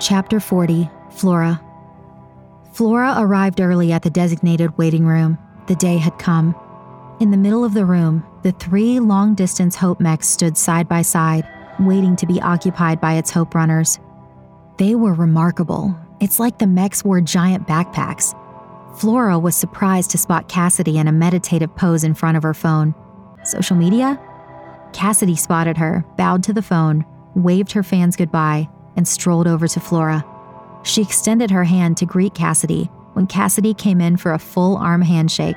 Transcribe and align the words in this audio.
Chapter 0.00 0.40
40 0.40 0.90
Flora. 1.10 1.60
Flora 2.72 3.14
arrived 3.18 3.60
early 3.60 3.92
at 3.92 4.02
the 4.02 4.10
designated 4.10 4.76
waiting 4.76 5.06
room. 5.06 5.38
The 5.68 5.76
day 5.76 5.98
had 5.98 6.18
come. 6.18 6.56
In 7.20 7.30
the 7.30 7.36
middle 7.36 7.64
of 7.64 7.74
the 7.74 7.84
room, 7.84 8.26
the 8.42 8.50
three 8.52 8.98
long 8.98 9.36
distance 9.36 9.76
Hope 9.76 10.00
mechs 10.00 10.26
stood 10.26 10.58
side 10.58 10.88
by 10.88 11.02
side, 11.02 11.48
waiting 11.78 12.16
to 12.16 12.26
be 12.26 12.40
occupied 12.40 13.00
by 13.00 13.14
its 13.14 13.30
Hope 13.30 13.54
runners. 13.54 14.00
They 14.78 14.96
were 14.96 15.14
remarkable. 15.14 15.96
It's 16.20 16.40
like 16.40 16.58
the 16.58 16.66
mechs 16.66 17.04
wore 17.04 17.20
giant 17.20 17.68
backpacks. 17.68 18.34
Flora 18.98 19.38
was 19.38 19.54
surprised 19.54 20.10
to 20.10 20.18
spot 20.18 20.48
Cassidy 20.48 20.98
in 20.98 21.06
a 21.06 21.12
meditative 21.12 21.74
pose 21.76 22.02
in 22.02 22.14
front 22.14 22.36
of 22.36 22.42
her 22.42 22.54
phone. 22.54 22.96
Social 23.44 23.76
media? 23.76 24.20
Cassidy 24.92 25.36
spotted 25.36 25.76
her, 25.76 26.04
bowed 26.16 26.42
to 26.42 26.52
the 26.52 26.62
phone, 26.62 27.04
waved 27.36 27.72
her 27.72 27.82
fans 27.84 28.16
goodbye, 28.16 28.68
and 28.96 29.06
strolled 29.06 29.46
over 29.46 29.68
to 29.68 29.80
Flora. 29.80 30.24
She 30.82 31.02
extended 31.02 31.50
her 31.50 31.64
hand 31.64 31.96
to 31.98 32.06
greet 32.06 32.34
Cassidy 32.34 32.90
when 33.14 33.26
Cassidy 33.26 33.74
came 33.74 34.00
in 34.00 34.16
for 34.16 34.32
a 34.32 34.38
full 34.38 34.76
arm 34.76 35.02
handshake. 35.02 35.56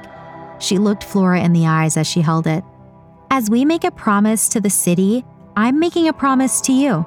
She 0.60 0.78
looked 0.78 1.04
Flora 1.04 1.42
in 1.42 1.54
the 1.54 1.68
eyes 1.68 1.98
as 1.98 2.08
she 2.08 2.22
held 2.22 2.48
it. 2.48 2.64
As 3.30 3.50
we 3.50 3.66
make 3.66 3.84
a 3.84 3.92
promise 3.92 4.48
to 4.50 4.62
the 4.62 4.70
city, 4.70 5.26
I'm 5.56 5.80
making 5.80 6.08
a 6.08 6.14
promise 6.14 6.62
to 6.62 6.72
you. 6.72 7.02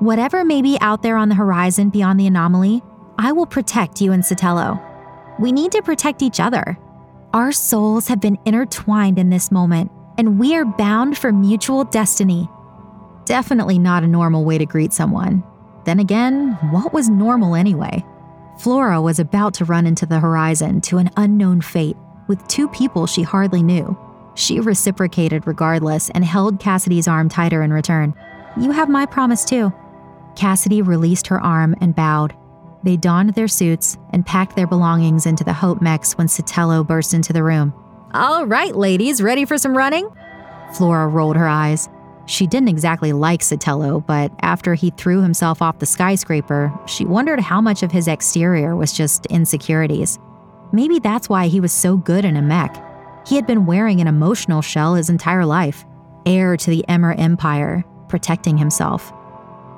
Whatever 0.00 0.44
may 0.44 0.62
be 0.62 0.76
out 0.80 1.02
there 1.02 1.16
on 1.16 1.28
the 1.28 1.34
horizon 1.34 1.90
beyond 1.90 2.18
the 2.18 2.26
anomaly, 2.26 2.82
I 3.18 3.32
will 3.32 3.46
protect 3.46 4.00
you 4.00 4.12
and 4.12 4.22
Sotelo. 4.22 4.82
We 5.38 5.52
need 5.52 5.72
to 5.72 5.82
protect 5.82 6.22
each 6.22 6.40
other. 6.40 6.76
Our 7.32 7.52
souls 7.52 8.08
have 8.08 8.20
been 8.20 8.38
intertwined 8.44 9.18
in 9.18 9.30
this 9.30 9.52
moment, 9.52 9.90
and 10.18 10.38
we 10.38 10.56
are 10.56 10.64
bound 10.64 11.16
for 11.16 11.32
mutual 11.32 11.84
destiny. 11.84 12.48
Definitely 13.24 13.78
not 13.78 14.02
a 14.02 14.08
normal 14.08 14.44
way 14.44 14.58
to 14.58 14.66
greet 14.66 14.92
someone. 14.92 15.44
Then 15.84 15.98
again, 15.98 16.52
what 16.70 16.92
was 16.92 17.08
normal 17.08 17.54
anyway? 17.54 18.04
Flora 18.58 19.00
was 19.00 19.18
about 19.18 19.54
to 19.54 19.64
run 19.64 19.86
into 19.86 20.06
the 20.06 20.20
horizon 20.20 20.80
to 20.82 20.98
an 20.98 21.10
unknown 21.16 21.60
fate 21.60 21.96
with 22.28 22.46
two 22.48 22.68
people 22.68 23.06
she 23.06 23.22
hardly 23.22 23.62
knew. 23.62 23.98
She 24.34 24.60
reciprocated 24.60 25.46
regardless 25.46 26.10
and 26.10 26.24
held 26.24 26.60
Cassidy's 26.60 27.08
arm 27.08 27.28
tighter 27.28 27.62
in 27.62 27.72
return. 27.72 28.14
You 28.60 28.70
have 28.70 28.88
my 28.88 29.06
promise 29.06 29.44
too. 29.44 29.72
Cassidy 30.36 30.82
released 30.82 31.26
her 31.26 31.40
arm 31.40 31.74
and 31.80 31.94
bowed. 31.94 32.34
They 32.84 32.96
donned 32.96 33.34
their 33.34 33.48
suits 33.48 33.96
and 34.10 34.26
packed 34.26 34.56
their 34.56 34.66
belongings 34.66 35.26
into 35.26 35.44
the 35.44 35.52
Hope 35.52 35.80
mechs 35.80 36.14
when 36.14 36.26
Sotelo 36.26 36.86
burst 36.86 37.14
into 37.14 37.32
the 37.32 37.42
room. 37.42 37.74
All 38.14 38.46
right, 38.46 38.74
ladies, 38.74 39.22
ready 39.22 39.44
for 39.44 39.56
some 39.58 39.76
running? 39.76 40.08
Flora 40.74 41.06
rolled 41.06 41.36
her 41.36 41.48
eyes. 41.48 41.88
She 42.26 42.46
didn't 42.46 42.68
exactly 42.68 43.12
like 43.12 43.40
Sotelo, 43.40 44.04
but 44.06 44.32
after 44.42 44.74
he 44.74 44.90
threw 44.90 45.22
himself 45.22 45.60
off 45.60 45.80
the 45.80 45.86
skyscraper, 45.86 46.72
she 46.86 47.04
wondered 47.04 47.40
how 47.40 47.60
much 47.60 47.82
of 47.82 47.90
his 47.90 48.08
exterior 48.08 48.76
was 48.76 48.92
just 48.92 49.26
insecurities. 49.26 50.18
Maybe 50.72 50.98
that's 50.98 51.28
why 51.28 51.48
he 51.48 51.60
was 51.60 51.72
so 51.72 51.96
good 51.96 52.24
in 52.24 52.36
a 52.36 52.42
mech. 52.42 52.82
He 53.26 53.36
had 53.36 53.46
been 53.46 53.66
wearing 53.66 54.00
an 54.00 54.06
emotional 54.06 54.62
shell 54.62 54.94
his 54.94 55.10
entire 55.10 55.44
life, 55.44 55.84
heir 56.24 56.56
to 56.56 56.70
the 56.70 56.88
Emmer 56.88 57.12
Empire, 57.12 57.84
protecting 58.08 58.56
himself. 58.56 59.12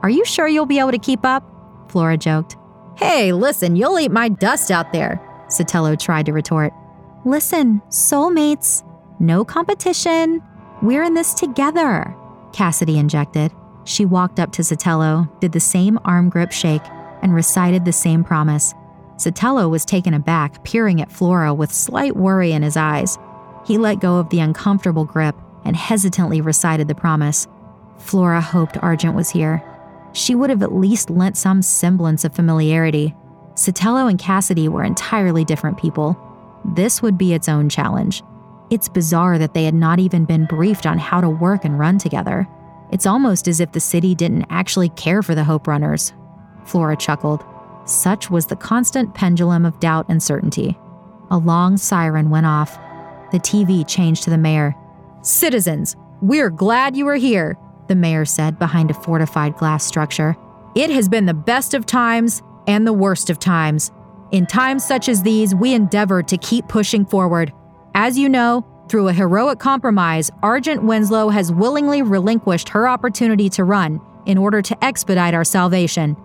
Are 0.02 0.10
you 0.10 0.24
sure 0.24 0.46
you'll 0.46 0.66
be 0.66 0.78
able 0.78 0.92
to 0.92 0.98
keep 0.98 1.24
up? 1.24 1.44
Flora 1.88 2.16
joked. 2.16 2.56
Hey, 2.96 3.32
listen, 3.32 3.74
you'll 3.74 3.98
eat 3.98 4.12
my 4.12 4.28
dust 4.28 4.70
out 4.70 4.92
there, 4.92 5.20
Sotelo 5.48 5.98
tried 5.98 6.26
to 6.26 6.32
retort. 6.32 6.72
Listen, 7.24 7.80
soulmates, 7.88 8.84
no 9.18 9.44
competition. 9.44 10.42
We're 10.82 11.02
in 11.02 11.14
this 11.14 11.34
together. 11.34 12.14
Cassidy 12.54 12.98
injected. 12.98 13.52
She 13.84 14.04
walked 14.04 14.38
up 14.38 14.52
to 14.52 14.62
Sotelo, 14.62 15.28
did 15.40 15.52
the 15.52 15.60
same 15.60 15.98
arm 16.04 16.28
grip 16.30 16.52
shake, 16.52 16.84
and 17.20 17.34
recited 17.34 17.84
the 17.84 17.92
same 17.92 18.22
promise. 18.22 18.72
Sotelo 19.16 19.68
was 19.68 19.84
taken 19.84 20.14
aback, 20.14 20.62
peering 20.64 21.00
at 21.00 21.10
Flora 21.10 21.52
with 21.52 21.72
slight 21.72 22.16
worry 22.16 22.52
in 22.52 22.62
his 22.62 22.76
eyes. 22.76 23.18
He 23.66 23.76
let 23.76 24.00
go 24.00 24.18
of 24.18 24.30
the 24.30 24.38
uncomfortable 24.38 25.04
grip 25.04 25.34
and 25.64 25.76
hesitantly 25.76 26.40
recited 26.40 26.86
the 26.86 26.94
promise. 26.94 27.48
Flora 27.98 28.40
hoped 28.40 28.76
Argent 28.78 29.16
was 29.16 29.30
here. 29.30 29.62
She 30.12 30.36
would 30.36 30.50
have 30.50 30.62
at 30.62 30.74
least 30.74 31.10
lent 31.10 31.36
some 31.36 31.60
semblance 31.60 32.24
of 32.24 32.36
familiarity. 32.36 33.14
Sotelo 33.54 34.08
and 34.08 34.18
Cassidy 34.18 34.68
were 34.68 34.84
entirely 34.84 35.44
different 35.44 35.76
people. 35.76 36.16
This 36.64 37.02
would 37.02 37.18
be 37.18 37.34
its 37.34 37.48
own 37.48 37.68
challenge. 37.68 38.22
It's 38.70 38.88
bizarre 38.88 39.38
that 39.38 39.54
they 39.54 39.64
had 39.64 39.74
not 39.74 39.98
even 39.98 40.24
been 40.24 40.46
briefed 40.46 40.86
on 40.86 40.98
how 40.98 41.20
to 41.20 41.28
work 41.28 41.64
and 41.64 41.78
run 41.78 41.98
together. 41.98 42.48
It's 42.94 43.06
almost 43.06 43.48
as 43.48 43.58
if 43.58 43.72
the 43.72 43.80
city 43.80 44.14
didn't 44.14 44.46
actually 44.50 44.88
care 44.90 45.20
for 45.20 45.34
the 45.34 45.42
Hope 45.42 45.66
Runners. 45.66 46.12
Flora 46.64 46.96
chuckled. 46.96 47.44
Such 47.86 48.30
was 48.30 48.46
the 48.46 48.54
constant 48.54 49.12
pendulum 49.14 49.66
of 49.66 49.80
doubt 49.80 50.06
and 50.08 50.22
certainty. 50.22 50.78
A 51.32 51.36
long 51.36 51.76
siren 51.76 52.30
went 52.30 52.46
off. 52.46 52.78
The 53.32 53.40
TV 53.40 53.84
changed 53.86 54.22
to 54.22 54.30
the 54.30 54.38
mayor. 54.38 54.76
Citizens, 55.22 55.96
we're 56.22 56.50
glad 56.50 56.96
you 56.96 57.08
are 57.08 57.16
here, 57.16 57.58
the 57.88 57.96
mayor 57.96 58.24
said 58.24 58.60
behind 58.60 58.92
a 58.92 58.94
fortified 58.94 59.56
glass 59.56 59.84
structure. 59.84 60.36
It 60.76 60.88
has 60.90 61.08
been 61.08 61.26
the 61.26 61.34
best 61.34 61.74
of 61.74 61.86
times 61.86 62.42
and 62.68 62.86
the 62.86 62.92
worst 62.92 63.28
of 63.28 63.40
times. 63.40 63.90
In 64.30 64.46
times 64.46 64.86
such 64.86 65.08
as 65.08 65.20
these, 65.20 65.52
we 65.52 65.74
endeavor 65.74 66.22
to 66.22 66.38
keep 66.38 66.68
pushing 66.68 67.04
forward. 67.04 67.52
As 67.96 68.16
you 68.16 68.28
know, 68.28 68.64
through 68.88 69.08
a 69.08 69.12
heroic 69.12 69.58
compromise, 69.58 70.30
Argent 70.42 70.82
Winslow 70.82 71.28
has 71.30 71.52
willingly 71.52 72.02
relinquished 72.02 72.68
her 72.68 72.88
opportunity 72.88 73.48
to 73.50 73.64
run 73.64 74.00
in 74.26 74.38
order 74.38 74.62
to 74.62 74.84
expedite 74.84 75.34
our 75.34 75.44
salvation. 75.44 76.16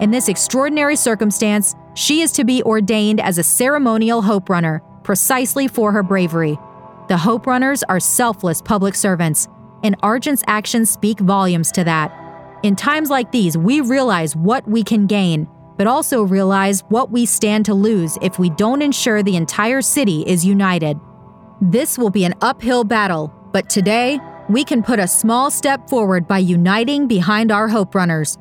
In 0.00 0.10
this 0.10 0.28
extraordinary 0.28 0.96
circumstance, 0.96 1.74
she 1.94 2.22
is 2.22 2.32
to 2.32 2.44
be 2.44 2.62
ordained 2.62 3.20
as 3.20 3.38
a 3.38 3.42
ceremonial 3.42 4.22
Hope 4.22 4.48
Runner, 4.48 4.82
precisely 5.02 5.68
for 5.68 5.92
her 5.92 6.02
bravery. 6.02 6.58
The 7.08 7.16
Hope 7.16 7.46
Runners 7.46 7.82
are 7.84 8.00
selfless 8.00 8.62
public 8.62 8.94
servants, 8.94 9.48
and 9.82 9.96
Argent's 10.02 10.44
actions 10.46 10.90
speak 10.90 11.18
volumes 11.20 11.72
to 11.72 11.84
that. 11.84 12.12
In 12.62 12.76
times 12.76 13.10
like 13.10 13.32
these, 13.32 13.58
we 13.58 13.80
realize 13.80 14.36
what 14.36 14.66
we 14.68 14.82
can 14.82 15.06
gain 15.06 15.48
but 15.76 15.86
also 15.86 16.22
realize 16.22 16.82
what 16.90 17.10
we 17.10 17.26
stand 17.26 17.64
to 17.66 17.74
lose 17.74 18.18
if 18.22 18.38
we 18.38 18.50
don't 18.50 18.82
ensure 18.82 19.22
the 19.22 19.36
entire 19.36 19.82
city 19.82 20.22
is 20.26 20.44
united. 20.44 20.96
This 21.62 21.96
will 21.96 22.10
be 22.10 22.24
an 22.24 22.34
uphill 22.40 22.82
battle, 22.82 23.32
but 23.52 23.70
today, 23.70 24.18
we 24.48 24.64
can 24.64 24.82
put 24.82 24.98
a 24.98 25.06
small 25.06 25.48
step 25.48 25.88
forward 25.88 26.26
by 26.26 26.38
uniting 26.38 27.06
behind 27.06 27.52
our 27.52 27.68
Hope 27.68 27.94
Runners. 27.94 28.36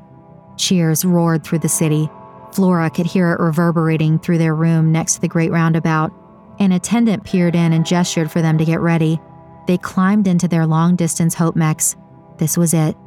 Cheers 0.57 1.05
roared 1.05 1.43
through 1.43 1.59
the 1.59 1.69
city. 1.69 2.09
Flora 2.51 2.89
could 2.89 3.05
hear 3.05 3.31
it 3.31 3.39
reverberating 3.39 4.17
through 4.17 4.39
their 4.39 4.55
room 4.55 4.91
next 4.91 5.13
to 5.13 5.21
the 5.21 5.27
great 5.27 5.51
roundabout. 5.51 6.11
An 6.57 6.71
attendant 6.71 7.23
peered 7.23 7.55
in 7.55 7.73
and 7.73 7.85
gestured 7.85 8.31
for 8.31 8.41
them 8.41 8.57
to 8.57 8.65
get 8.65 8.79
ready. 8.79 9.19
They 9.67 9.77
climbed 9.77 10.25
into 10.25 10.47
their 10.47 10.65
long 10.65 10.95
distance 10.95 11.35
Hope 11.35 11.55
mechs. 11.55 11.95
This 12.39 12.57
was 12.57 12.73
it. 12.73 12.97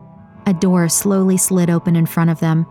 A 0.47 0.55
door 0.55 0.89
slowly 0.89 1.39
slid 1.39 1.71
open 1.71 1.97
in 1.97 2.07
front 2.07 2.31
of 2.31 2.39
them. 2.39 2.67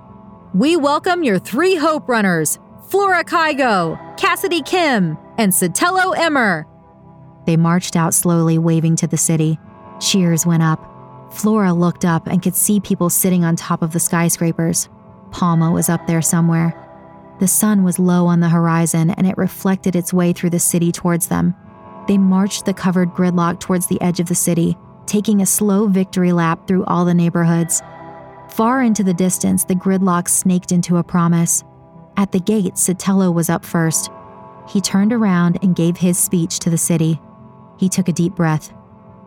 We 0.53 0.77
welcome 0.77 1.25
your 1.25 1.39
three 1.39 1.75
Hope 1.75 2.07
Runners 2.07 2.57
Flora 2.89 3.25
Kygo, 3.25 3.99
Cassidy 4.15 4.61
Kim, 4.61 5.17
and 5.37 5.51
Sotelo 5.51 6.17
Emmer. 6.17 6.67
They 7.45 7.57
marched 7.57 7.95
out 7.95 8.13
slowly, 8.13 8.57
waving 8.57 8.95
to 8.97 9.07
the 9.07 9.17
city. 9.17 9.59
Cheers 9.99 10.45
went 10.45 10.63
up. 10.63 10.89
Flora 11.33 11.73
looked 11.73 12.05
up 12.05 12.27
and 12.27 12.41
could 12.41 12.55
see 12.55 12.79
people 12.79 13.09
sitting 13.09 13.43
on 13.43 13.55
top 13.55 13.81
of 13.81 13.91
the 13.91 13.99
skyscrapers. 13.99 14.89
Palma 15.31 15.71
was 15.71 15.89
up 15.89 16.05
there 16.05 16.21
somewhere. 16.21 16.79
The 17.39 17.47
sun 17.47 17.83
was 17.83 17.99
low 17.99 18.27
on 18.27 18.39
the 18.39 18.49
horizon 18.49 19.09
and 19.09 19.25
it 19.25 19.37
reflected 19.37 19.95
its 19.95 20.13
way 20.13 20.31
through 20.31 20.51
the 20.51 20.59
city 20.59 20.91
towards 20.91 21.27
them. 21.27 21.55
They 22.07 22.17
marched 22.17 22.65
the 22.65 22.73
covered 22.73 23.09
gridlock 23.09 23.59
towards 23.59 23.87
the 23.87 23.99
edge 24.01 24.19
of 24.19 24.27
the 24.27 24.35
city, 24.35 24.77
taking 25.05 25.41
a 25.41 25.45
slow 25.45 25.87
victory 25.87 26.31
lap 26.31 26.67
through 26.67 26.85
all 26.85 27.05
the 27.05 27.13
neighborhoods. 27.13 27.81
Far 28.49 28.83
into 28.83 29.03
the 29.03 29.13
distance, 29.13 29.63
the 29.63 29.75
gridlock 29.75 30.29
snaked 30.29 30.71
into 30.71 30.97
a 30.97 31.03
promise. 31.03 31.63
At 32.15 32.31
the 32.31 32.39
gate, 32.39 32.75
Sotelo 32.75 33.33
was 33.33 33.49
up 33.49 33.65
first. 33.65 34.11
He 34.69 34.79
turned 34.79 35.11
around 35.11 35.57
and 35.63 35.75
gave 35.75 35.97
his 35.97 36.19
speech 36.19 36.59
to 36.59 36.69
the 36.69 36.77
city. 36.77 37.19
He 37.77 37.89
took 37.89 38.07
a 38.07 38.13
deep 38.13 38.35
breath. 38.35 38.73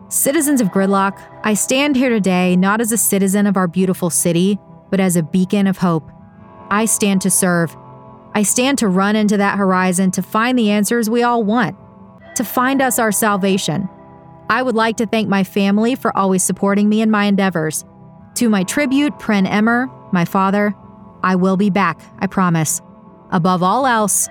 Citizens 0.09 0.61
of 0.61 0.69
Gridlock, 0.69 1.19
I 1.43 1.53
stand 1.53 1.95
here 1.95 2.09
today 2.09 2.55
not 2.55 2.79
as 2.79 2.91
a 2.91 2.97
citizen 2.97 3.45
of 3.45 3.57
our 3.57 3.67
beautiful 3.67 4.09
city, 4.09 4.57
but 4.89 4.99
as 4.99 5.15
a 5.15 5.23
beacon 5.23 5.67
of 5.67 5.77
hope. 5.77 6.09
I 6.69 6.85
stand 6.85 7.21
to 7.23 7.29
serve. 7.29 7.75
I 8.33 8.43
stand 8.43 8.77
to 8.79 8.87
run 8.87 9.15
into 9.15 9.37
that 9.37 9.57
horizon 9.57 10.11
to 10.11 10.21
find 10.21 10.57
the 10.57 10.71
answers 10.71 11.09
we 11.09 11.23
all 11.23 11.43
want, 11.43 11.75
to 12.35 12.43
find 12.43 12.81
us 12.81 12.99
our 12.99 13.11
salvation. 13.11 13.89
I 14.49 14.61
would 14.61 14.75
like 14.75 14.97
to 14.97 15.05
thank 15.05 15.27
my 15.27 15.43
family 15.43 15.95
for 15.95 16.15
always 16.15 16.43
supporting 16.43 16.87
me 16.87 17.01
in 17.01 17.11
my 17.11 17.25
endeavors. 17.25 17.83
To 18.35 18.47
my 18.47 18.63
tribute, 18.63 19.13
Pren 19.19 19.49
Emmer, 19.49 19.89
my 20.13 20.23
father, 20.23 20.73
I 21.23 21.35
will 21.35 21.57
be 21.57 21.69
back, 21.69 21.99
I 22.19 22.27
promise. 22.27 22.81
Above 23.31 23.61
all 23.61 23.85
else, 23.85 24.29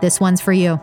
this 0.00 0.20
one's 0.20 0.40
for 0.40 0.52
you. 0.52 0.80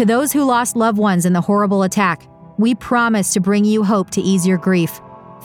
To 0.00 0.06
those 0.06 0.32
who 0.32 0.44
lost 0.44 0.76
loved 0.76 0.96
ones 0.96 1.26
in 1.26 1.34
the 1.34 1.42
horrible 1.42 1.82
attack, 1.82 2.26
we 2.56 2.74
promise 2.74 3.34
to 3.34 3.40
bring 3.40 3.66
you 3.66 3.84
hope 3.84 4.08
to 4.12 4.22
ease 4.22 4.46
your 4.46 4.56
grief. 4.56 4.98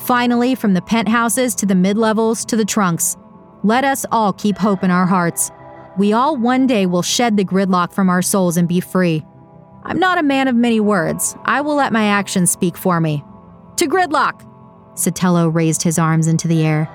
Finally, 0.05 0.55
from 0.55 0.73
the 0.73 0.81
penthouses 0.81 1.53
to 1.55 1.65
the 1.65 1.75
mid 1.75 1.97
levels 1.97 2.45
to 2.45 2.55
the 2.55 2.63
trunks, 2.63 3.17
Let 3.65 3.83
us 3.83 4.05
all 4.13 4.31
keep 4.31 4.57
hope 4.57 4.81
in 4.81 4.91
our 4.91 5.05
hearts. 5.05 5.51
We 5.97 6.13
all 6.13 6.37
one 6.37 6.67
day 6.67 6.85
will 6.85 7.01
shed 7.01 7.35
the 7.35 7.43
gridlock 7.43 7.91
from 7.91 8.07
our 8.07 8.21
souls 8.21 8.55
and 8.55 8.65
be 8.65 8.79
free. 8.79 9.25
I'm 9.83 9.99
not 9.99 10.19
a 10.19 10.23
man 10.23 10.47
of 10.47 10.55
many 10.55 10.79
words. 10.79 11.35
I 11.43 11.59
will 11.59 11.75
let 11.75 11.91
my 11.91 12.05
actions 12.05 12.49
speak 12.49 12.77
for 12.77 13.01
me. 13.01 13.25
To 13.75 13.87
gridlock! 13.87 14.41
Sotelo 14.93 15.53
raised 15.53 15.83
his 15.83 15.99
arms 15.99 16.27
into 16.27 16.47
the 16.47 16.65
air. 16.65 16.89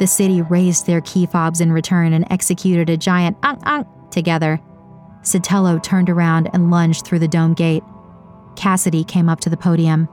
The 0.00 0.06
city 0.06 0.42
raised 0.42 0.84
their 0.84 1.00
key 1.00 1.24
fobs 1.24 1.62
in 1.62 1.72
return 1.72 2.12
and 2.12 2.30
executed 2.30 2.90
a 2.90 2.98
giant 2.98 3.38
unk 3.42 3.60
unk 3.64 3.86
together. 4.10 4.60
Sotelo 5.26 5.82
turned 5.82 6.08
around 6.08 6.48
and 6.52 6.70
lunged 6.70 7.04
through 7.04 7.18
the 7.18 7.26
dome 7.26 7.52
gate. 7.52 7.82
Cassidy 8.54 9.02
came 9.02 9.28
up 9.28 9.40
to 9.40 9.50
the 9.50 9.56
podium. 9.56 10.08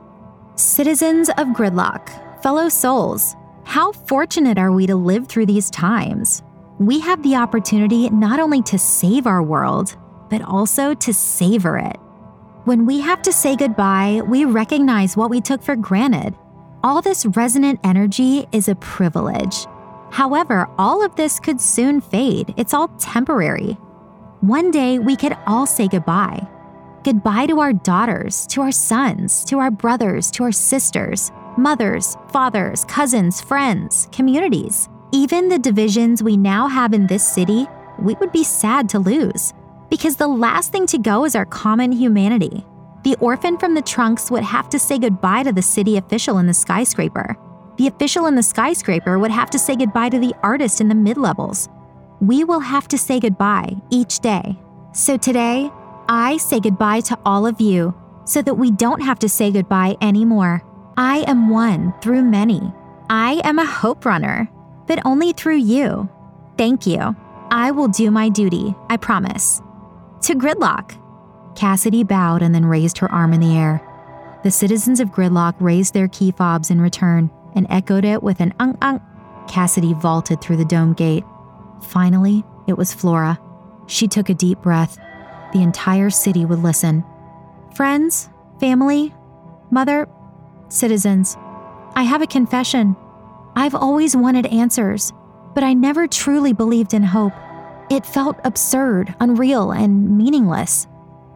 Citizens 0.55 1.29
of 1.29 1.49
Gridlock, 1.49 2.41
fellow 2.41 2.67
souls, 2.67 3.35
how 3.63 3.91
fortunate 3.91 4.57
are 4.57 4.71
we 4.71 4.87
to 4.87 4.95
live 4.95 5.27
through 5.27 5.45
these 5.45 5.69
times? 5.69 6.41
We 6.79 6.99
have 7.01 7.21
the 7.21 7.35
opportunity 7.35 8.09
not 8.09 8.39
only 8.39 8.63
to 8.63 8.79
save 8.79 9.27
our 9.27 9.43
world, 9.43 9.95
but 10.31 10.41
also 10.41 10.95
to 10.95 11.13
savor 11.13 11.77
it. 11.77 11.97
When 12.65 12.87
we 12.87 12.99
have 13.01 13.21
to 13.21 13.31
say 13.31 13.55
goodbye, 13.55 14.21
we 14.25 14.45
recognize 14.45 15.15
what 15.15 15.29
we 15.29 15.41
took 15.41 15.61
for 15.61 15.75
granted. 15.75 16.33
All 16.83 17.03
this 17.03 17.25
resonant 17.27 17.79
energy 17.83 18.47
is 18.51 18.67
a 18.67 18.75
privilege. 18.75 19.67
However, 20.11 20.67
all 20.77 21.05
of 21.05 21.15
this 21.15 21.39
could 21.39 21.61
soon 21.61 22.01
fade. 22.01 22.53
It's 22.57 22.73
all 22.73 22.87
temporary. 22.99 23.77
One 24.43 24.71
day, 24.71 24.99
we 24.99 25.15
could 25.15 25.37
all 25.47 25.65
say 25.65 25.87
goodbye. 25.87 26.45
Goodbye 27.05 27.45
to 27.45 27.61
our 27.61 27.71
daughters, 27.71 28.45
to 28.47 28.59
our 28.59 28.73
sons, 28.73 29.45
to 29.45 29.59
our 29.59 29.71
brothers, 29.71 30.29
to 30.31 30.43
our 30.43 30.51
sisters, 30.51 31.31
mothers, 31.57 32.17
fathers, 32.29 32.83
cousins, 32.83 33.39
friends, 33.39 34.09
communities. 34.11 34.89
Even 35.13 35.47
the 35.47 35.57
divisions 35.57 36.21
we 36.21 36.35
now 36.35 36.67
have 36.67 36.93
in 36.93 37.07
this 37.07 37.25
city, 37.25 37.67
we 37.97 38.15
would 38.15 38.33
be 38.33 38.43
sad 38.43 38.89
to 38.89 38.99
lose 38.99 39.53
because 39.89 40.17
the 40.17 40.27
last 40.27 40.73
thing 40.73 40.87
to 40.87 40.97
go 40.97 41.23
is 41.23 41.37
our 41.37 41.45
common 41.45 41.93
humanity. 41.93 42.65
The 43.05 43.15
orphan 43.21 43.57
from 43.57 43.75
the 43.75 43.81
trunks 43.81 44.29
would 44.29 44.43
have 44.43 44.67
to 44.71 44.77
say 44.77 44.99
goodbye 44.99 45.43
to 45.43 45.53
the 45.53 45.61
city 45.61 45.95
official 45.95 46.39
in 46.39 46.47
the 46.47 46.53
skyscraper. 46.53 47.37
The 47.77 47.87
official 47.87 48.25
in 48.25 48.35
the 48.35 48.43
skyscraper 48.43 49.19
would 49.19 49.31
have 49.31 49.49
to 49.51 49.57
say 49.57 49.77
goodbye 49.77 50.09
to 50.09 50.19
the 50.19 50.35
artist 50.43 50.81
in 50.81 50.89
the 50.89 50.95
mid 50.95 51.15
levels. 51.15 51.69
We 52.23 52.45
will 52.45 52.61
have 52.61 52.87
to 52.87 52.97
say 52.97 53.19
goodbye 53.19 53.75
each 53.89 54.21
day. 54.21 54.57
So 54.93 55.17
today, 55.17 55.69
I 56.07 56.37
say 56.37 56.61
goodbye 56.61 57.01
to 57.01 57.19
all 57.25 57.45
of 57.45 57.59
you 57.59 57.93
so 58.23 58.41
that 58.41 58.53
we 58.53 58.71
don't 58.71 59.01
have 59.01 59.19
to 59.19 59.27
say 59.27 59.51
goodbye 59.51 59.97
anymore. 60.01 60.63
I 60.95 61.25
am 61.27 61.49
one 61.49 61.93
through 62.01 62.23
many. 62.23 62.61
I 63.09 63.41
am 63.43 63.59
a 63.59 63.65
hope 63.65 64.05
runner, 64.05 64.49
but 64.87 65.01
only 65.03 65.33
through 65.33 65.57
you. 65.57 66.09
Thank 66.57 66.87
you. 66.87 67.13
I 67.51 67.71
will 67.71 67.89
do 67.89 68.09
my 68.09 68.29
duty, 68.29 68.73
I 68.89 68.95
promise 68.95 69.61
to 70.21 70.33
Gridlock. 70.33 70.97
Cassidy 71.57 72.05
bowed 72.05 72.41
and 72.41 72.55
then 72.55 72.65
raised 72.65 72.99
her 72.99 73.11
arm 73.11 73.33
in 73.33 73.41
the 73.41 73.57
air. 73.57 73.81
The 74.45 74.51
citizens 74.51 75.01
of 75.01 75.09
Gridlock 75.09 75.55
raised 75.59 75.93
their 75.93 76.07
key 76.07 76.31
fobs 76.31 76.71
in 76.71 76.79
return 76.79 77.29
and 77.53 77.67
echoed 77.69 78.05
it 78.05 78.23
with 78.23 78.39
an 78.39 78.53
unk 78.61 78.77
unk. 78.81 79.01
Cassidy 79.49 79.93
vaulted 79.93 80.39
through 80.39 80.55
the 80.55 80.63
dome 80.63 80.93
gate. 80.93 81.25
Finally, 81.83 82.43
it 82.67 82.77
was 82.77 82.93
Flora. 82.93 83.39
She 83.87 84.07
took 84.07 84.29
a 84.29 84.33
deep 84.33 84.61
breath. 84.61 84.97
The 85.51 85.61
entire 85.61 86.09
city 86.09 86.45
would 86.45 86.59
listen. 86.59 87.03
Friends, 87.75 88.29
family, 88.59 89.13
mother, 89.71 90.07
citizens, 90.69 91.37
I 91.95 92.03
have 92.03 92.21
a 92.21 92.27
confession. 92.27 92.95
I've 93.55 93.75
always 93.75 94.15
wanted 94.15 94.47
answers, 94.47 95.13
but 95.53 95.63
I 95.63 95.73
never 95.73 96.07
truly 96.07 96.53
believed 96.53 96.93
in 96.93 97.03
hope. 97.03 97.33
It 97.91 98.05
felt 98.05 98.39
absurd, 98.43 99.13
unreal, 99.19 99.71
and 99.71 100.17
meaningless. 100.17 100.87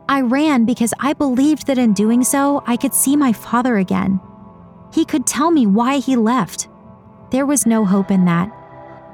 I 0.10 0.22
ran 0.22 0.66
because 0.66 0.94
I 1.00 1.14
believed 1.14 1.68
that 1.68 1.78
in 1.78 1.94
doing 1.94 2.24
so, 2.24 2.64
I 2.66 2.78
could 2.78 2.94
see 2.94 3.16
my 3.16 3.34
father 3.34 3.78
again. 3.78 4.20
He 4.94 5.06
could 5.06 5.28
tell 5.28 5.52
me 5.52 5.68
why 5.68 6.00
he 6.00 6.16
left. 6.16 6.70
There 7.30 7.46
was 7.46 7.68
no 7.68 7.86
hope 7.86 8.10
in 8.10 8.26
that. 8.26 8.52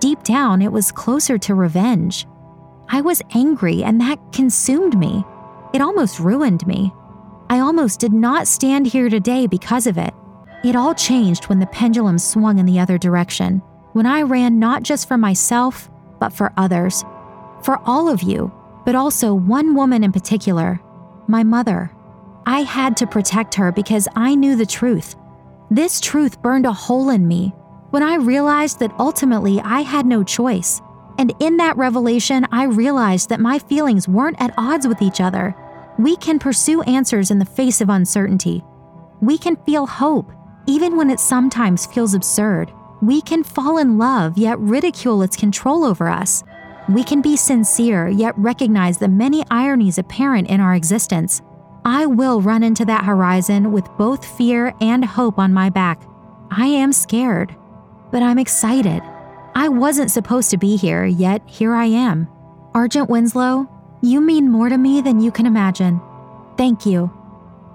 Deep 0.04 0.22
down, 0.24 0.62
it 0.62 0.70
was 0.70 0.92
closer 0.92 1.38
to 1.38 1.56
revenge. 1.56 2.28
I 2.90 3.00
was 3.00 3.22
angry, 3.34 3.86
and 3.86 4.02
that 4.02 4.20
consumed 4.34 5.00
me. 5.00 5.24
It 5.74 5.80
almost 5.80 6.20
ruined 6.20 6.68
me. 6.68 6.92
I 7.50 7.60
almost 7.60 8.02
did 8.02 8.12
not 8.12 8.46
stand 8.46 8.86
here 8.86 9.08
today 9.08 9.48
because 9.48 9.88
of 9.88 9.98
it. 9.98 10.14
It 10.62 10.76
all 10.76 10.94
changed 10.94 11.46
when 11.46 11.60
the 11.60 11.68
pendulum 11.68 12.20
swung 12.20 12.60
in 12.60 12.66
the 12.66 12.82
other 12.82 12.98
direction, 12.98 13.60
when 13.94 14.06
I 14.06 14.24
ran 14.24 14.60
not 14.60 14.84
just 14.84 15.08
for 15.08 15.18
myself, 15.18 15.90
but 16.20 16.34
for 16.34 16.52
others 16.58 17.06
for 17.62 17.80
all 17.86 18.10
of 18.10 18.24
you, 18.24 18.52
but 18.86 18.96
also 18.96 19.34
one 19.34 19.74
woman 19.74 20.04
in 20.04 20.12
particular, 20.12 20.82
my 21.30 21.46
mother. 21.46 21.96
I 22.46 22.64
had 22.64 22.98
to 22.98 23.08
protect 23.08 23.56
her 23.56 23.72
because 23.72 24.10
I 24.18 24.36
knew 24.36 24.58
the 24.58 24.66
truth. 24.66 25.16
This 25.72 26.02
truth 26.02 26.42
burned 26.42 26.66
a 26.66 26.74
hole 26.74 27.10
in 27.10 27.26
me 27.26 27.54
when 27.94 28.02
I 28.02 28.16
realized 28.16 28.80
that 28.80 28.92
ultimately 28.98 29.62
I 29.62 29.82
had 29.82 30.08
no 30.08 30.24
choice. 30.24 30.82
And 31.20 31.32
in 31.40 31.58
that 31.58 31.78
revelation, 31.78 32.48
I 32.52 32.64
realized 32.64 33.30
that 33.30 33.40
my 33.40 33.60
feelings 33.60 34.08
weren't 34.08 34.42
at 34.42 34.56
odds 34.58 34.88
with 34.88 35.00
each 35.04 35.22
other. 35.22 35.56
We 36.00 36.16
can 36.16 36.40
pursue 36.40 36.82
answers 36.82 37.30
in 37.30 37.38
the 37.38 37.46
face 37.46 37.82
of 37.82 37.90
uncertainty. 37.90 38.64
We 39.22 39.38
can 39.38 39.58
feel 39.58 39.86
hope, 39.86 40.32
even 40.66 40.98
when 40.98 41.12
it 41.12 41.20
sometimes 41.20 41.86
feels 41.86 42.16
absurd. 42.16 42.74
We 43.04 43.22
can 43.22 43.44
fall 43.44 43.78
in 43.78 44.00
love, 44.00 44.40
yet 44.40 44.58
ridicule 44.58 45.22
its 45.22 45.36
control 45.36 45.84
over 45.84 46.10
us. 46.10 46.44
We 46.90 47.04
can 47.04 47.22
be 47.22 47.38
sincere, 47.38 48.10
yet 48.10 48.34
recognize 48.40 48.98
the 48.98 49.08
many 49.08 49.44
ironies 49.52 50.00
apparent 50.00 50.50
in 50.50 50.60
our 50.60 50.74
existence. 50.74 51.44
I 51.86 52.08
will 52.08 52.42
run 52.42 52.64
into 52.64 52.86
that 52.86 53.06
horizon 53.06 53.72
with 53.72 53.88
both 54.00 54.26
fear 54.26 54.74
and 54.82 55.06
hope 55.06 55.38
on 55.38 55.54
my 55.54 55.70
back. 55.70 56.02
I 56.50 56.66
am 56.66 56.92
scared, 56.92 57.56
but 58.14 58.22
I'm 58.22 58.38
excited. 58.38 59.02
I 59.56 59.68
wasn't 59.70 60.12
supposed 60.12 60.52
to 60.52 60.58
be 60.58 60.78
here, 60.78 61.04
yet 61.04 61.42
here 61.48 61.74
I 61.74 61.86
am. 61.86 62.28
Argent 62.76 63.10
Winslow, 63.10 63.68
you 64.04 64.22
mean 64.22 64.52
more 64.52 64.70
to 64.70 64.78
me 64.78 65.02
than 65.02 65.20
you 65.20 65.32
can 65.32 65.48
imagine. 65.48 66.00
Thank 66.56 66.86
you. 66.86 67.12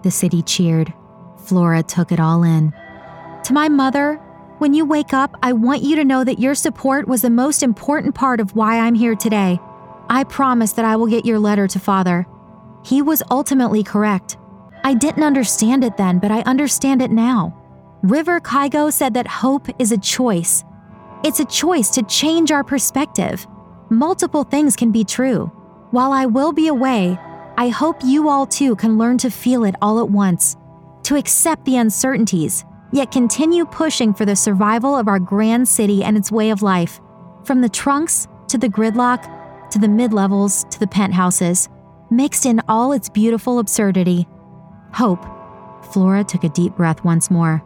The 0.05 0.12
city 0.12 0.43
cheered. 0.43 0.94
Flora 1.44 1.82
took 1.82 2.12
it 2.12 2.20
all 2.20 2.44
in. 2.44 2.73
To 3.44 3.52
my 3.52 3.69
mother, 3.69 4.14
when 4.58 4.75
you 4.75 4.85
wake 4.85 5.12
up, 5.12 5.35
I 5.43 5.52
want 5.55 5.82
you 5.82 5.96
to 5.96 6.05
know 6.05 6.23
that 6.23 6.38
your 6.38 6.55
support 6.55 7.08
was 7.08 7.23
the 7.23 7.31
most 7.31 7.64
important 7.64 8.14
part 8.14 8.38
of 8.38 8.55
why 8.55 8.79
I'm 8.79 8.94
here 8.94 9.17
today. 9.17 9.58
I 10.08 10.23
promise 10.23 10.72
that 10.74 10.84
I 10.84 10.94
will 10.94 11.08
get 11.08 11.27
your 11.27 11.41
letter 11.41 11.67
to 11.67 11.81
Father. 11.81 12.27
He 12.84 13.03
was 13.03 13.24
ultimately 13.29 13.82
correct. 13.82 14.36
I 14.84 14.94
didn't 14.94 15.24
understand 15.24 15.82
it 15.82 15.96
then, 15.96 16.20
but 16.20 16.31
I 16.31 16.43
understand 16.43 17.03
it 17.03 17.10
now. 17.10 17.57
River 18.02 18.40
Kygo 18.40 18.93
said 18.93 19.14
that 19.14 19.26
hope 19.26 19.67
is 19.81 19.90
a 19.90 19.98
choice. 19.98 20.64
It's 21.24 21.40
a 21.40 21.44
choice 21.44 21.90
to 21.90 22.02
change 22.05 22.52
our 22.52 22.62
perspective. 22.62 23.46
Multiple 23.90 24.44
things 24.44 24.76
can 24.76 24.93
be 24.93 25.02
true. 25.02 25.46
While 25.90 26.12
I 26.12 26.26
will 26.26 26.52
be 26.52 26.69
away, 26.69 27.19
I 27.56 27.69
hope 27.69 28.05
you 28.05 28.28
all 28.28 28.46
too 28.46 28.76
can 28.76 28.98
learn 28.98 29.19
to 29.19 29.31
feel 29.31 29.64
it 29.64 29.74
all 29.82 29.98
at 29.98 30.10
once, 30.10 30.56
to 31.05 31.17
accept 31.17 31.64
the 31.64 31.76
uncertainties, 31.76 32.64
yet 32.93 33.10
continue 33.10 33.64
pushing 33.64 34.14
for 34.14 34.24
the 34.24 34.36
survival 34.36 34.94
of 34.94 35.08
our 35.08 35.19
grand 35.19 35.67
city 35.67 36.05
and 36.05 36.17
its 36.17 36.31
way 36.31 36.50
of 36.50 36.62
life, 36.62 37.00
from 37.44 37.60
the 37.62 37.69
trunks 37.69 38.28
to 38.46 38.58
the 38.58 38.69
gridlock 38.69 39.24
to 39.70 39.78
the 39.78 39.88
mid 39.88 40.12
levels 40.12 40.64
to 40.70 40.78
the 40.78 40.86
penthouses, 40.86 41.69
mixed 42.10 42.46
in 42.46 42.60
all 42.69 42.93
its 42.93 43.08
beautiful 43.08 43.58
absurdity. 43.58 44.26
Hope. 44.94 45.24
Flora 45.93 46.22
took 46.22 46.44
a 46.44 46.48
deep 46.48 46.76
breath 46.76 47.05
once 47.05 47.31
more. 47.31 47.62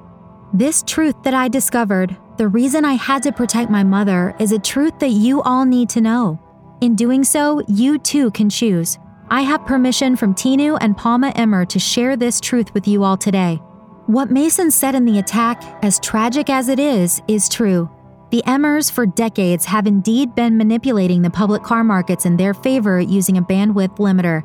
This 0.54 0.82
truth 0.86 1.14
that 1.22 1.32
I 1.32 1.48
discovered, 1.48 2.14
the 2.36 2.46
reason 2.46 2.84
I 2.84 2.92
had 2.92 3.22
to 3.22 3.32
protect 3.32 3.70
my 3.70 3.82
mother, 3.82 4.36
is 4.38 4.52
a 4.52 4.58
truth 4.58 4.98
that 4.98 5.08
you 5.08 5.40
all 5.40 5.64
need 5.64 5.88
to 5.90 6.02
know. 6.02 6.38
In 6.82 6.94
doing 6.94 7.24
so, 7.24 7.62
you 7.68 7.98
too 7.98 8.30
can 8.32 8.50
choose. 8.50 8.98
I 9.30 9.40
have 9.40 9.64
permission 9.64 10.14
from 10.14 10.34
Tinu 10.34 10.76
and 10.82 10.94
Palma 10.94 11.30
Emmer 11.36 11.64
to 11.64 11.78
share 11.78 12.16
this 12.16 12.38
truth 12.38 12.74
with 12.74 12.86
you 12.86 13.02
all 13.02 13.16
today. 13.16 13.62
What 14.04 14.30
Mason 14.30 14.70
said 14.70 14.94
in 14.94 15.06
the 15.06 15.20
attack, 15.20 15.62
as 15.82 15.98
tragic 16.00 16.50
as 16.50 16.68
it 16.68 16.78
is, 16.78 17.22
is 17.28 17.48
true. 17.48 17.90
The 18.30 18.42
Emmers 18.46 18.92
for 18.92 19.06
decades 19.06 19.64
have 19.64 19.86
indeed 19.86 20.34
been 20.34 20.58
manipulating 20.58 21.22
the 21.22 21.30
public 21.30 21.62
car 21.62 21.82
markets 21.82 22.26
in 22.26 22.36
their 22.36 22.52
favor 22.52 23.00
using 23.00 23.38
a 23.38 23.42
bandwidth 23.42 23.96
limiter. 23.96 24.42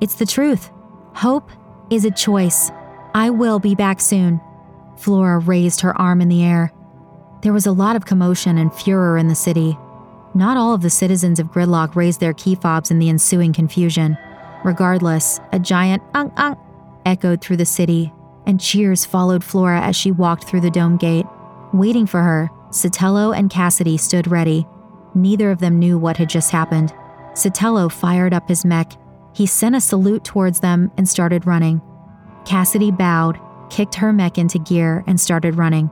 It's 0.00 0.16
the 0.16 0.26
truth. 0.26 0.72
Hope 1.14 1.48
is 1.90 2.04
a 2.04 2.10
choice. 2.10 2.72
I 3.14 3.30
will 3.30 3.60
be 3.60 3.76
back 3.76 4.00
soon. 4.00 4.40
Flora 4.96 5.38
raised 5.38 5.80
her 5.80 5.98
arm 6.00 6.20
in 6.20 6.28
the 6.28 6.44
air. 6.44 6.72
There 7.42 7.52
was 7.52 7.66
a 7.66 7.72
lot 7.72 7.96
of 7.96 8.06
commotion 8.06 8.58
and 8.58 8.72
furor 8.72 9.18
in 9.18 9.28
the 9.28 9.34
city. 9.34 9.76
Not 10.34 10.56
all 10.56 10.74
of 10.74 10.82
the 10.82 10.90
citizens 10.90 11.38
of 11.38 11.52
Gridlock 11.52 11.94
raised 11.94 12.20
their 12.20 12.32
key 12.32 12.54
fobs 12.54 12.90
in 12.90 12.98
the 12.98 13.08
ensuing 13.08 13.52
confusion. 13.52 14.16
Regardless, 14.64 15.40
a 15.52 15.58
giant 15.58 16.02
unk 16.14 16.32
unk 16.36 16.58
echoed 17.04 17.40
through 17.40 17.58
the 17.58 17.66
city 17.66 18.12
and 18.46 18.60
cheers 18.60 19.04
followed 19.04 19.44
Flora 19.44 19.80
as 19.80 19.96
she 19.96 20.10
walked 20.10 20.44
through 20.44 20.60
the 20.60 20.70
dome 20.70 20.96
gate. 20.96 21.26
Waiting 21.72 22.06
for 22.06 22.22
her, 22.22 22.50
Sotelo 22.70 23.36
and 23.36 23.50
Cassidy 23.50 23.96
stood 23.96 24.26
ready. 24.26 24.66
Neither 25.14 25.50
of 25.50 25.60
them 25.60 25.78
knew 25.78 25.98
what 25.98 26.16
had 26.16 26.28
just 26.28 26.50
happened. 26.50 26.92
Sotelo 27.34 27.90
fired 27.90 28.34
up 28.34 28.48
his 28.48 28.64
mech. 28.64 28.92
He 29.32 29.46
sent 29.46 29.74
a 29.74 29.80
salute 29.80 30.24
towards 30.24 30.60
them 30.60 30.90
and 30.96 31.08
started 31.08 31.46
running. 31.46 31.80
Cassidy 32.44 32.90
bowed, 32.90 33.38
kicked 33.70 33.94
her 33.96 34.12
mech 34.12 34.38
into 34.38 34.58
gear, 34.58 35.04
and 35.06 35.20
started 35.20 35.56
running. 35.56 35.90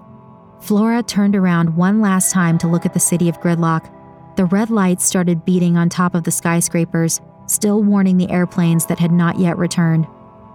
Flora 0.60 1.02
turned 1.02 1.34
around 1.34 1.76
one 1.76 2.00
last 2.00 2.32
time 2.32 2.56
to 2.58 2.68
look 2.68 2.86
at 2.86 2.94
the 2.94 3.00
city 3.00 3.28
of 3.28 3.40
Gridlock. 3.40 3.90
The 4.36 4.44
red 4.46 4.70
lights 4.70 5.04
started 5.04 5.44
beating 5.44 5.76
on 5.76 5.88
top 5.88 6.14
of 6.14 6.24
the 6.24 6.30
skyscrapers, 6.30 7.20
still 7.46 7.82
warning 7.82 8.16
the 8.16 8.30
airplanes 8.30 8.86
that 8.86 8.98
had 8.98 9.12
not 9.12 9.38
yet 9.38 9.58
returned. 9.58 10.06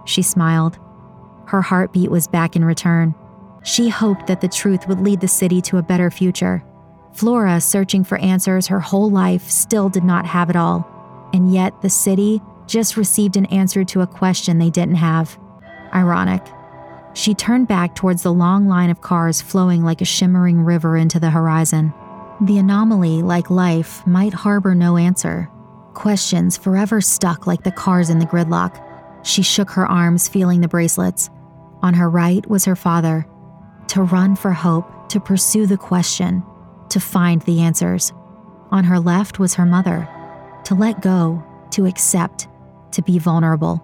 She 0.04 0.22
smiled. 0.22 0.78
Her 1.46 1.60
heartbeat 1.62 2.10
was 2.10 2.26
back 2.26 2.56
in 2.56 2.64
return. 2.64 3.14
She 3.62 3.88
hoped 3.88 4.26
that 4.26 4.40
the 4.40 4.48
truth 4.48 4.88
would 4.88 5.00
lead 5.00 5.20
the 5.20 5.28
city 5.28 5.60
to 5.62 5.78
a 5.78 5.82
better 5.82 6.10
future. 6.10 6.64
Flora, 7.12 7.60
searching 7.60 8.04
for 8.04 8.18
answers 8.18 8.66
her 8.68 8.80
whole 8.80 9.10
life, 9.10 9.48
still 9.50 9.88
did 9.88 10.04
not 10.04 10.24
have 10.24 10.50
it 10.50 10.56
all. 10.56 10.86
And 11.32 11.52
yet, 11.52 11.82
the 11.82 11.90
city 11.90 12.40
just 12.66 12.96
received 12.96 13.36
an 13.36 13.46
answer 13.46 13.84
to 13.84 14.00
a 14.00 14.06
question 14.06 14.58
they 14.58 14.70
didn't 14.70 14.94
have. 14.96 15.38
Ironic. 15.94 16.42
She 17.18 17.34
turned 17.34 17.66
back 17.66 17.96
towards 17.96 18.22
the 18.22 18.32
long 18.32 18.68
line 18.68 18.90
of 18.90 19.00
cars 19.00 19.40
flowing 19.40 19.82
like 19.82 20.00
a 20.00 20.04
shimmering 20.04 20.60
river 20.60 20.96
into 20.96 21.18
the 21.18 21.30
horizon. 21.30 21.92
The 22.42 22.58
anomaly, 22.58 23.22
like 23.22 23.50
life, 23.50 24.06
might 24.06 24.32
harbor 24.32 24.72
no 24.72 24.96
answer. 24.96 25.50
Questions 25.94 26.56
forever 26.56 27.00
stuck 27.00 27.44
like 27.44 27.64
the 27.64 27.72
cars 27.72 28.08
in 28.08 28.20
the 28.20 28.24
gridlock. 28.24 28.80
She 29.26 29.42
shook 29.42 29.68
her 29.70 29.84
arms, 29.84 30.28
feeling 30.28 30.60
the 30.60 30.68
bracelets. 30.68 31.28
On 31.82 31.92
her 31.92 32.08
right 32.08 32.48
was 32.48 32.64
her 32.66 32.76
father. 32.76 33.26
To 33.88 34.04
run 34.04 34.36
for 34.36 34.52
hope, 34.52 35.08
to 35.08 35.18
pursue 35.18 35.66
the 35.66 35.76
question, 35.76 36.44
to 36.90 37.00
find 37.00 37.42
the 37.42 37.62
answers. 37.62 38.12
On 38.70 38.84
her 38.84 39.00
left 39.00 39.40
was 39.40 39.54
her 39.54 39.66
mother. 39.66 40.08
To 40.66 40.76
let 40.76 41.02
go, 41.02 41.44
to 41.72 41.84
accept, 41.84 42.46
to 42.92 43.02
be 43.02 43.18
vulnerable. 43.18 43.82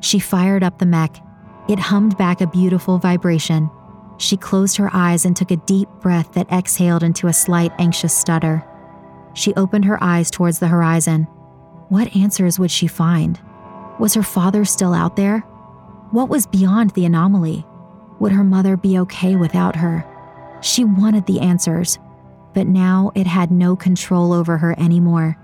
She 0.00 0.18
fired 0.18 0.64
up 0.64 0.80
the 0.80 0.86
mech. 0.86 1.22
It 1.68 1.78
hummed 1.78 2.18
back 2.18 2.40
a 2.40 2.46
beautiful 2.46 2.98
vibration. 2.98 3.70
She 4.18 4.36
closed 4.36 4.76
her 4.76 4.90
eyes 4.92 5.24
and 5.24 5.36
took 5.36 5.50
a 5.50 5.56
deep 5.56 5.88
breath 6.00 6.32
that 6.32 6.50
exhaled 6.50 7.02
into 7.02 7.28
a 7.28 7.32
slight 7.32 7.72
anxious 7.78 8.16
stutter. 8.16 8.64
She 9.34 9.54
opened 9.54 9.84
her 9.84 10.02
eyes 10.02 10.30
towards 10.30 10.58
the 10.58 10.68
horizon. 10.68 11.24
What 11.88 12.14
answers 12.16 12.58
would 12.58 12.70
she 12.70 12.86
find? 12.86 13.40
Was 13.98 14.14
her 14.14 14.22
father 14.22 14.64
still 14.64 14.92
out 14.92 15.16
there? 15.16 15.40
What 16.10 16.28
was 16.28 16.46
beyond 16.46 16.90
the 16.90 17.04
anomaly? 17.04 17.64
Would 18.18 18.32
her 18.32 18.44
mother 18.44 18.76
be 18.76 18.98
okay 19.00 19.36
without 19.36 19.76
her? 19.76 20.04
She 20.60 20.84
wanted 20.84 21.26
the 21.26 21.40
answers, 21.40 21.98
but 22.54 22.66
now 22.66 23.12
it 23.14 23.26
had 23.26 23.50
no 23.50 23.74
control 23.74 24.32
over 24.32 24.58
her 24.58 24.78
anymore. 24.78 25.36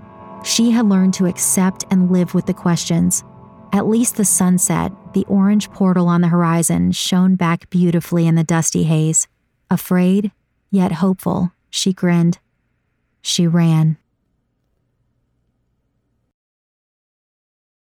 She 0.45 0.71
had 0.71 0.89
learned 0.89 1.15
to 1.15 1.27
accept 1.27 1.85
and 1.91 2.11
live 2.11 2.35
with 2.35 2.47
the 2.47 2.55
questions. 2.55 3.25
At 3.73 3.87
least 3.87 4.17
the 4.17 4.25
sunset, 4.25 4.93
the 5.13 5.27
orange 5.27 5.71
portal 5.71 6.09
on 6.09 6.23
the 6.23 6.29
horizon, 6.29 6.93
shone 6.93 7.35
back 7.35 7.69
beautifully 7.71 8.27
in 8.27 8.35
the 8.35 8.45
dusty 8.45 8.85
haze. 8.85 9.29
Afraid, 9.71 10.33
yet 10.71 10.93
hopeful, 10.93 11.53
she 11.69 11.93
grinned. 11.93 12.39
She 13.21 13.47
ran. 13.47 13.99